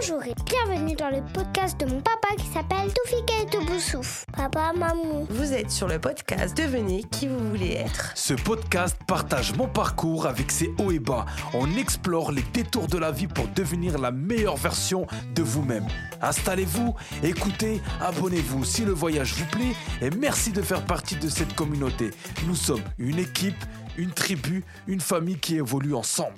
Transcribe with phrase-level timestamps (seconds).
[0.00, 4.26] Bonjour et bienvenue dans le podcast de mon papa qui s'appelle Toufik et Toubousouf.
[4.32, 5.26] Papa, maman.
[5.28, 8.12] Vous êtes sur le podcast Devenez qui vous voulez être.
[8.14, 11.26] Ce podcast partage mon parcours avec ses hauts et bas.
[11.52, 15.88] On explore les détours de la vie pour devenir la meilleure version de vous-même.
[16.22, 16.94] Installez-vous,
[17.24, 22.10] écoutez, abonnez-vous si le voyage vous plaît et merci de faire partie de cette communauté.
[22.46, 23.64] Nous sommes une équipe,
[23.96, 26.36] une tribu, une famille qui évolue ensemble.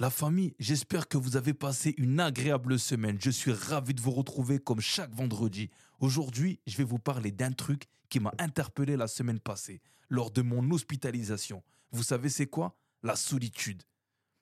[0.00, 3.18] La famille, j'espère que vous avez passé une agréable semaine.
[3.20, 5.68] Je suis ravi de vous retrouver comme chaque vendredi.
[5.98, 10.40] Aujourd'hui, je vais vous parler d'un truc qui m'a interpellé la semaine passée, lors de
[10.40, 11.62] mon hospitalisation.
[11.90, 12.78] Vous savez c'est quoi?
[13.02, 13.82] La solitude.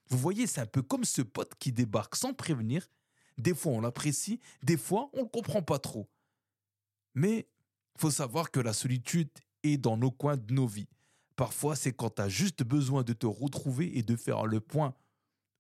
[0.07, 2.87] Vous voyez, c'est un peu comme ce pote qui débarque sans prévenir.
[3.37, 6.09] Des fois, on l'apprécie, des fois, on ne comprend pas trop.
[7.17, 7.48] Mais
[7.97, 9.31] faut savoir que la solitude
[9.65, 10.89] est dans nos coins de nos vies.
[11.34, 14.95] Parfois, c'est quand tu as juste besoin de te retrouver et de faire le point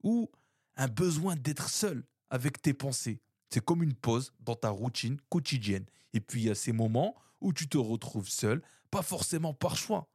[0.02, 0.30] ou
[0.76, 3.20] un besoin d'être seul avec tes pensées.
[3.50, 5.86] C'est comme une pause dans ta routine quotidienne.
[6.12, 9.76] Et puis il y a ces moments où tu te retrouves seul, pas forcément par
[9.76, 10.08] choix.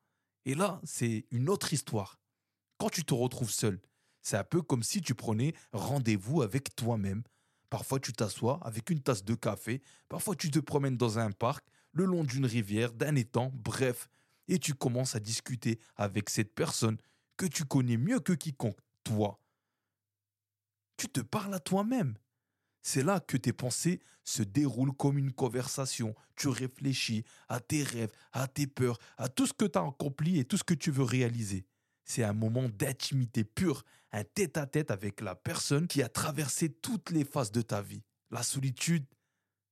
[0.45, 2.19] Et là, c'est une autre histoire.
[2.77, 3.79] Quand tu te retrouves seul,
[4.21, 7.23] c'est un peu comme si tu prenais rendez-vous avec toi-même.
[7.69, 11.65] Parfois tu t'assois avec une tasse de café, parfois tu te promènes dans un parc,
[11.91, 14.09] le long d'une rivière, d'un étang, bref,
[14.47, 16.97] et tu commences à discuter avec cette personne
[17.37, 19.39] que tu connais mieux que quiconque, toi
[20.97, 22.15] tu te parles à toi-même.
[22.81, 26.13] C'est là que tes pensées se déroulent comme une conversation.
[26.35, 30.37] Tu réfléchis à tes rêves, à tes peurs, à tout ce que tu as accompli
[30.37, 31.65] et tout ce que tu veux réaliser.
[32.03, 37.23] C'est un moment d'intimité pure, un tête-à-tête avec la personne qui a traversé toutes les
[37.23, 38.03] phases de ta vie.
[38.29, 39.05] La solitude,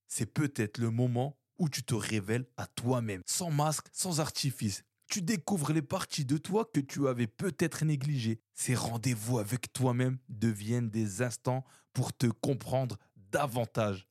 [0.08, 5.22] c'est peut-être le moment où tu te révèles à toi-même, sans masque, sans artifice, tu
[5.22, 8.40] découvres les parties de toi que tu avais peut-être négligées.
[8.54, 14.08] Ces rendez-vous avec toi-même deviennent des instants pour te comprendre davantage.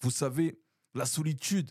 [0.00, 0.58] Vous savez,
[0.94, 1.70] la solitude,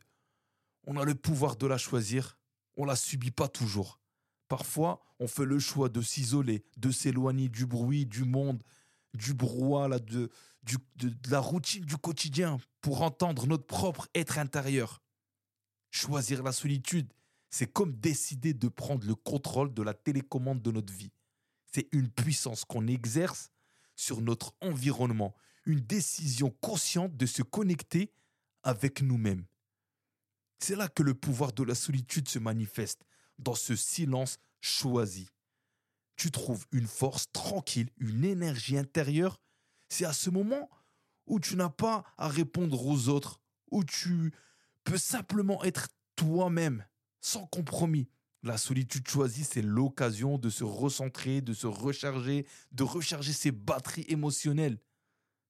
[0.85, 2.37] on a le pouvoir de la choisir,
[2.77, 3.99] on la subit pas toujours.
[4.47, 8.61] Parfois, on fait le choix de s'isoler, de s'éloigner du bruit, du monde,
[9.15, 10.29] du brouhaha, de,
[10.95, 15.01] de la routine du quotidien pour entendre notre propre être intérieur.
[15.89, 17.11] Choisir la solitude,
[17.49, 21.11] c'est comme décider de prendre le contrôle de la télécommande de notre vie.
[21.71, 23.51] C'est une puissance qu'on exerce
[23.95, 28.13] sur notre environnement, une décision consciente de se connecter
[28.63, 29.45] avec nous-mêmes.
[30.59, 33.05] C'est là que le pouvoir de la solitude se manifeste,
[33.37, 35.29] dans ce silence choisi.
[36.17, 39.39] Tu trouves une force tranquille, une énergie intérieure.
[39.87, 40.69] C'est à ce moment
[41.25, 43.39] où tu n'as pas à répondre aux autres,
[43.71, 44.33] où tu
[44.83, 46.85] peux simplement être toi-même
[47.21, 48.09] sans compromis.
[48.41, 54.05] La solitude choisie, c'est l'occasion de se recentrer, de se recharger, de recharger ses batteries
[54.07, 54.79] émotionnelles.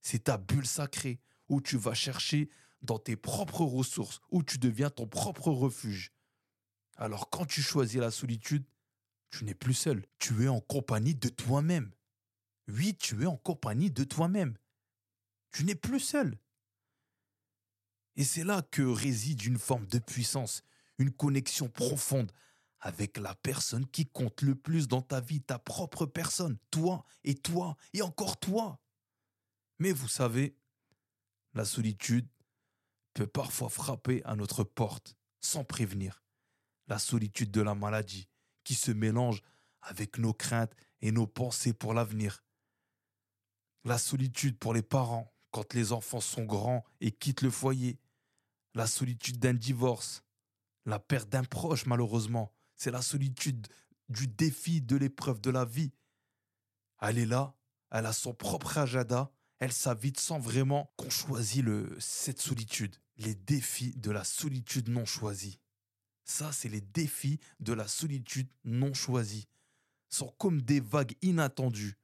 [0.01, 1.19] C'est ta bulle sacrée
[1.49, 2.49] où tu vas chercher
[2.81, 6.13] dans tes propres ressources, où tu deviens ton propre refuge.
[6.95, 8.65] Alors quand tu choisis la solitude,
[9.29, 11.91] tu n'es plus seul, tu es en compagnie de toi-même.
[12.67, 14.57] Oui, tu es en compagnie de toi-même.
[15.51, 16.39] Tu n'es plus seul.
[18.15, 20.63] Et c'est là que réside une forme de puissance,
[20.99, 22.31] une connexion profonde
[22.81, 27.35] avec la personne qui compte le plus dans ta vie, ta propre personne, toi et
[27.35, 28.79] toi et encore toi.
[29.79, 30.55] Mais vous savez,
[31.53, 32.29] la solitude
[33.13, 36.23] peut parfois frapper à notre porte sans prévenir.
[36.87, 38.29] La solitude de la maladie
[38.63, 39.41] qui se mélange
[39.81, 42.43] avec nos craintes et nos pensées pour l'avenir.
[43.83, 47.99] La solitude pour les parents quand les enfants sont grands et quittent le foyer.
[48.75, 50.23] La solitude d'un divorce,
[50.89, 52.53] la perte d'un proche, malheureusement.
[52.75, 53.67] C'est la solitude
[54.09, 55.93] du défi de l'épreuve de la vie.
[57.01, 57.55] Elle est là,
[57.91, 61.65] elle a son propre agenda, elle s'invite sans vraiment qu'on choisit
[61.99, 62.95] cette solitude.
[63.17, 65.59] Les défis de la solitude non choisie.
[66.23, 69.47] Ça, c'est les défis de la solitude non choisie.
[70.09, 71.97] Sont comme des vagues inattendues.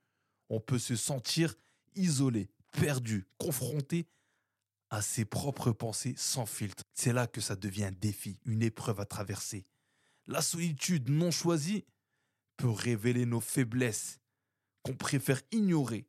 [0.50, 1.56] On peut se sentir
[1.96, 4.08] isolé, perdu, confronté
[4.96, 6.84] à ses propres pensées sans filtre.
[6.94, 9.66] C'est là que ça devient un défi, une épreuve à traverser.
[10.26, 11.84] La solitude non choisie
[12.56, 14.22] peut révéler nos faiblesses
[14.84, 16.08] qu'on préfère ignorer.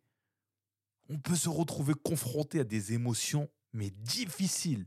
[1.08, 4.86] On peut se retrouver confronté à des émotions, mais difficiles,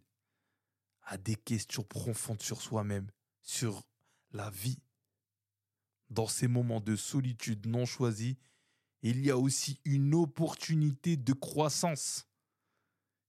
[1.04, 3.12] à des questions profondes sur soi-même,
[3.42, 3.86] sur
[4.32, 4.80] la vie.
[6.10, 8.38] Dans ces moments de solitude non choisie,
[9.02, 12.29] il y a aussi une opportunité de croissance.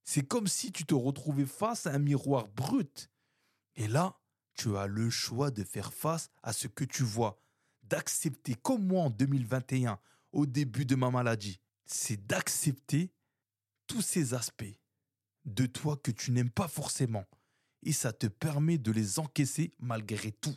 [0.04, 3.10] C'est comme si tu te retrouvais face à un miroir brut.
[3.76, 4.18] Et là,
[4.54, 7.40] tu as le choix de faire face à ce que tu vois,
[7.82, 9.98] d'accepter, comme moi en 2021,
[10.32, 13.10] au début de ma maladie, c'est d'accepter
[13.86, 14.78] tous ces aspects,
[15.44, 17.24] de toi que tu n'aimes pas forcément.
[17.82, 20.56] Et ça te permet de les encaisser malgré tout.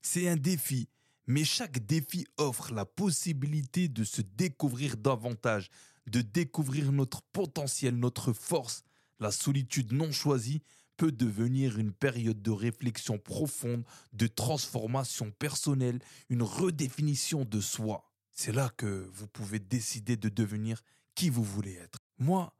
[0.00, 0.88] C'est un défi,
[1.26, 5.70] mais chaque défi offre la possibilité de se découvrir davantage,
[6.06, 8.82] de découvrir notre potentiel, notre force.
[9.18, 10.62] La solitude non choisie
[10.96, 18.04] peut devenir une période de réflexion profonde, de transformation personnelle, une redéfinition de soi.
[18.32, 20.82] C'est là que vous pouvez décider de devenir
[21.14, 21.98] qui vous voulez être.
[22.18, 22.54] Moi,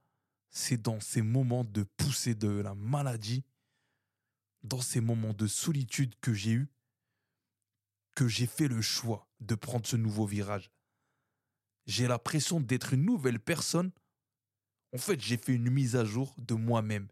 [0.48, 3.44] c'est dans ces moments de poussée de la maladie,
[4.62, 6.68] dans ces moments de solitude que j'ai eu,
[8.14, 10.70] que j'ai fait le choix de prendre ce nouveau virage.
[11.90, 13.90] J'ai l'impression d'être une nouvelle personne.
[14.94, 17.08] En fait, j'ai fait une mise à jour de moi-même.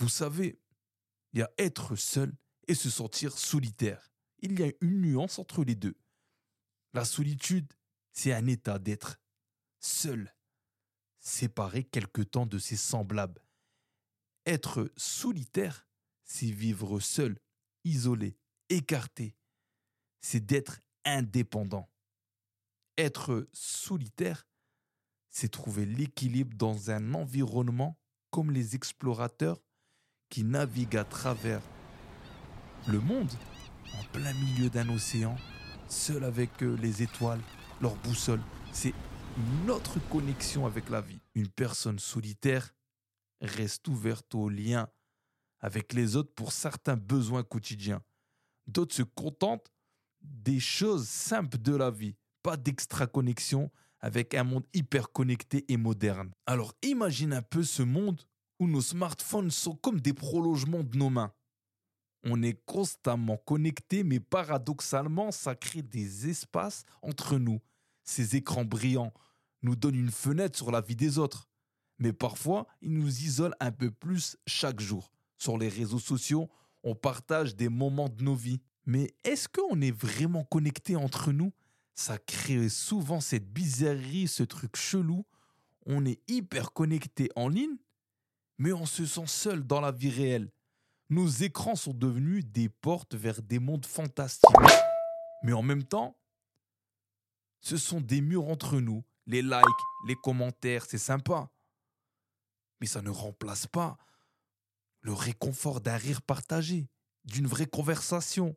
[0.00, 0.60] Vous savez,
[1.32, 2.36] il y a être seul
[2.66, 4.10] et se sentir solitaire.
[4.40, 5.94] Il y a une nuance entre les deux.
[6.92, 7.72] La solitude,
[8.10, 9.20] c'est un état d'être
[9.78, 10.34] seul,
[11.20, 13.44] séparé quelque temps de ses semblables.
[14.44, 15.86] Être solitaire,
[16.24, 17.38] c'est vivre seul,
[17.84, 18.36] isolé,
[18.70, 19.36] écarté.
[20.20, 21.88] C'est d'être indépendant.
[23.00, 24.46] Être solitaire,
[25.30, 27.98] c'est trouver l'équilibre dans un environnement
[28.28, 29.58] comme les explorateurs
[30.28, 31.62] qui navigue à travers
[32.88, 33.32] le monde,
[33.98, 35.34] en plein milieu d'un océan,
[35.88, 37.40] seul avec euh, les étoiles,
[37.80, 38.42] leur boussole.
[38.70, 38.92] C'est
[39.38, 41.22] une autre connexion avec la vie.
[41.34, 42.74] Une personne solitaire
[43.40, 44.90] reste ouverte aux liens
[45.60, 48.02] avec les autres pour certains besoins quotidiens.
[48.66, 49.72] D'autres se contentent
[50.20, 53.70] des choses simples de la vie, pas d'extra connexion
[54.00, 56.30] avec un monde hyper connecté et moderne.
[56.46, 58.20] Alors imagine un peu ce monde
[58.58, 61.32] où nos smartphones sont comme des prolongements de nos mains.
[62.24, 67.60] On est constamment connectés, mais paradoxalement, ça crée des espaces entre nous.
[68.04, 69.12] Ces écrans brillants
[69.62, 71.48] nous donnent une fenêtre sur la vie des autres.
[71.98, 75.10] Mais parfois, ils nous isolent un peu plus chaque jour.
[75.38, 76.50] Sur les réseaux sociaux,
[76.82, 78.60] on partage des moments de nos vies.
[78.84, 81.52] Mais est-ce qu'on est vraiment connectés entre nous
[82.00, 85.26] Ça crée souvent cette bizarrerie, ce truc chelou.
[85.84, 87.76] On est hyper connectés en ligne,
[88.56, 90.50] mais on se sent seul dans la vie réelle.
[91.10, 94.48] Nos écrans sont devenus des portes vers des mondes fantastiques.
[95.42, 96.16] Mais en même temps,
[97.60, 99.04] ce sont des murs entre nous.
[99.26, 101.50] Les likes, les commentaires, c'est sympa.
[102.80, 103.98] Mais ça ne remplace pas
[105.02, 106.88] le réconfort d'un rire partagé,
[107.26, 108.56] d'une vraie conversation.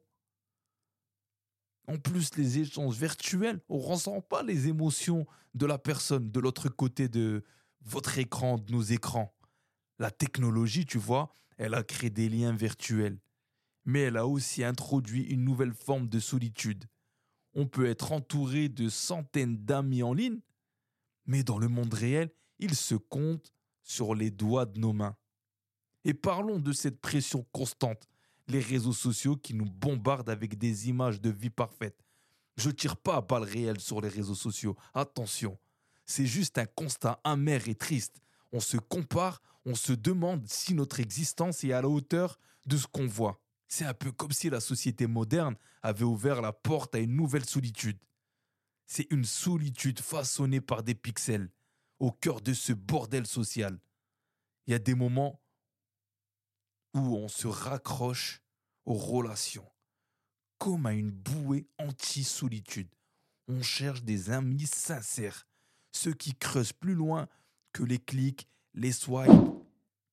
[1.88, 6.40] En plus, les échanges virtuels, on ne ressent pas les émotions de la personne de
[6.40, 7.44] l'autre côté de
[7.82, 9.36] votre écran, de nos écrans.
[10.00, 13.20] La technologie, tu vois, elle a créé des liens virtuels.
[13.86, 16.86] Mais elle a aussi introduit une nouvelle forme de solitude.
[17.54, 20.40] On peut être entouré de centaines d'amis en ligne,
[21.26, 23.54] mais dans le monde réel, ils se comptent
[23.84, 25.18] sur les doigts de nos mains.
[26.06, 28.08] Et parlons de cette pression constante,
[28.48, 32.04] les réseaux sociaux qui nous bombardent avec des images de vie parfaite.
[32.58, 35.58] Je tire pas à balles réelles sur les réseaux sociaux, attention.
[36.06, 38.24] C'est juste un constat amer et triste
[38.54, 42.88] on se compare, on se demande si notre existence est à la hauteur de ce
[42.88, 43.42] qu'on voit.
[43.68, 47.46] C'est un peu comme si la société moderne avait ouvert la porte à une nouvelle
[47.46, 47.98] solitude.
[48.86, 51.50] C'est une solitude façonnée par des pixels,
[52.00, 53.80] au cœur de ce bordel social.
[54.68, 55.42] Il y a des moments
[56.94, 58.42] où on se raccroche
[58.86, 59.70] aux relations,
[60.58, 62.90] comme à une bouée anti-solitude.
[63.48, 65.48] On cherche des amis sincères,
[65.92, 67.28] ceux qui creusent plus loin
[67.72, 69.32] que les clics, les swipes,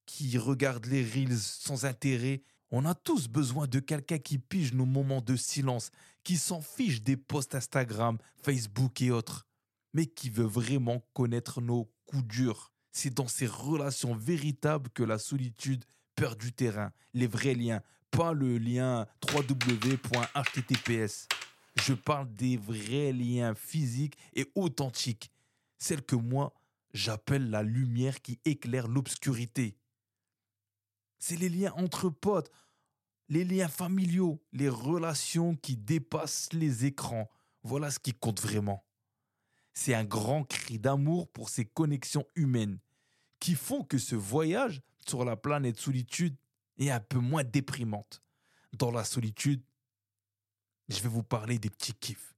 [0.07, 2.43] qui regardent les reels sans intérêt.
[2.71, 5.91] On a tous besoin de quelqu'un qui pige nos moments de silence,
[6.25, 9.47] qui s'en fiche des posts Instagram, Facebook et autres,
[9.93, 12.73] mais qui veut vraiment connaître nos coups durs.
[12.93, 15.85] C'est dans ces relations véritables que la solitude
[16.29, 21.29] du terrain, les vrais liens, pas le lien www.https.
[21.77, 25.31] Je parle des vrais liens physiques et authentiques,
[25.79, 26.53] celles que moi
[26.93, 29.77] J'appelle la lumière qui éclaire l'obscurité.
[31.19, 32.51] C'est les liens entre potes,
[33.29, 37.31] les liens familiaux, les relations qui dépassent les écrans.
[37.63, 38.85] Voilà ce qui compte vraiment.
[39.73, 42.81] C'est un grand cri d'amour pour ces connexions humaines
[43.39, 46.37] qui font que ce voyage sur la planète solitude
[46.79, 48.23] est un peu moins déprimante.
[48.73, 49.61] Dans la solitude,
[50.89, 52.37] je vais vous parler des petits kiffs.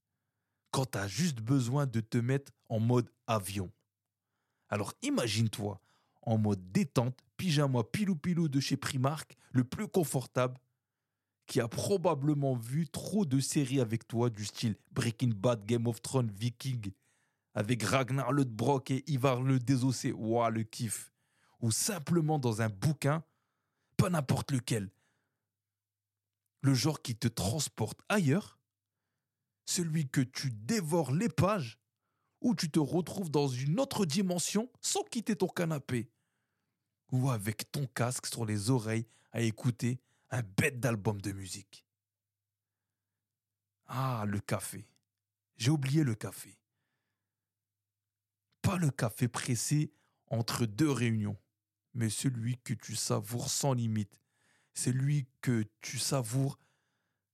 [0.70, 3.70] Quand tu as juste besoin de te mettre en mode avion.
[4.70, 5.82] Alors imagine-toi
[6.22, 10.56] en mode détente, pyjama pilou-pilou de chez Primark, le plus confortable,
[11.46, 16.00] qui a probablement vu trop de séries avec toi du style Breaking Bad, Game of
[16.00, 16.90] Thrones, Viking,
[17.52, 20.12] avec Ragnar Lodbrok et Ivar le Désossé.
[20.12, 21.11] Ouah, le kiff.
[21.62, 23.24] Ou simplement dans un bouquin,
[23.96, 24.90] pas n'importe lequel.
[26.60, 28.58] Le genre qui te transporte ailleurs,
[29.64, 31.78] celui que tu dévores les pages,
[32.40, 36.10] ou tu te retrouves dans une autre dimension sans quitter ton canapé,
[37.12, 40.00] ou avec ton casque sur les oreilles à écouter
[40.30, 41.84] un bête d'album de musique.
[43.86, 44.88] Ah, le café.
[45.56, 46.58] J'ai oublié le café.
[48.62, 49.92] Pas le café pressé
[50.28, 51.36] entre deux réunions,
[51.94, 54.20] mais celui que tu savoures sans limite,
[54.74, 56.58] celui que tu savoures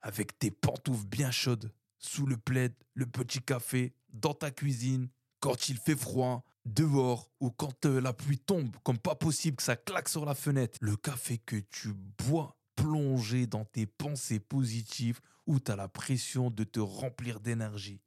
[0.00, 5.08] avec tes pantoufles bien chaudes, sous le plaid, le petit café, dans ta cuisine,
[5.40, 9.62] quand il fait froid, dehors, ou quand euh, la pluie tombe, comme pas possible que
[9.62, 10.78] ça claque sur la fenêtre.
[10.80, 16.50] Le café que tu bois plongé dans tes pensées positives où tu as la pression
[16.50, 18.00] de te remplir d'énergie.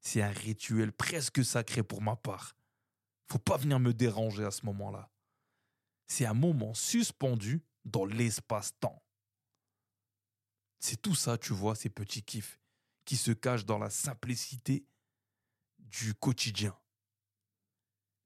[0.00, 2.56] C'est un rituel presque sacré pour ma part.
[3.30, 5.10] Faut pas venir me déranger à ce moment-là.
[6.08, 9.02] C'est un moment suspendu dans l'espace-temps.
[10.80, 12.58] C'est tout ça, tu vois, ces petits kiffs
[13.04, 14.86] qui se cachent dans la simplicité
[15.78, 16.76] du quotidien,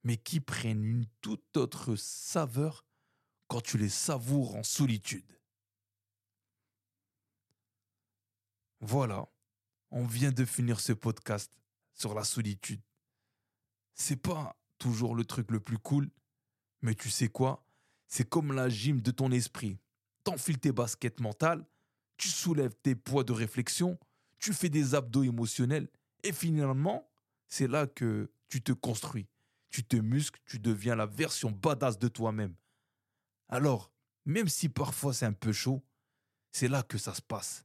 [0.05, 2.87] mais qui prennent une toute autre saveur
[3.49, 5.39] quand tu les savoures en solitude.
[8.81, 9.29] Voilà,
[9.91, 11.53] on vient de finir ce podcast
[11.95, 12.83] sur la solitude.
[13.95, 16.11] C'est pas toujours le truc le plus cool,
[16.81, 17.65] mais tu sais quoi?
[18.13, 19.79] C'est comme la gym de ton esprit.
[20.23, 21.65] T'enfiles tes baskets mentales,
[22.19, 23.99] tu soulèves tes poids de réflexion,
[24.39, 25.89] tu fais des abdos émotionnels,
[26.23, 27.11] et finalement,
[27.49, 29.31] c'est là que tu te construis.
[29.71, 32.55] Tu te muscles, tu deviens la version badass de toi-même.
[33.49, 33.91] Alors,
[34.27, 35.83] même si parfois c'est un peu chaud,
[36.51, 37.65] c'est là que ça se passe.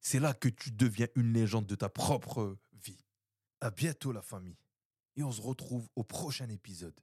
[0.00, 3.04] C'est là que tu deviens une légende de ta propre vie.
[3.60, 4.56] À bientôt la famille.
[5.16, 6.98] Et on se retrouve au prochain épisode.